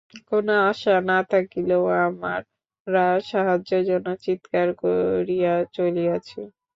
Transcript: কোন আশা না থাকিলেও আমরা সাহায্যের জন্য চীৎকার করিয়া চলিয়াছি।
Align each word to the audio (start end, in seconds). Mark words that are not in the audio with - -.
কোন 0.29 0.47
আশা 0.65 0.95
না 1.09 1.19
থাকিলেও 1.31 1.83
আমরা 2.01 3.03
সাহায্যের 3.23 3.83
জন্য 3.89 4.07
চীৎকার 4.23 4.67
করিয়া 4.81 5.53
চলিয়াছি। 5.75 6.39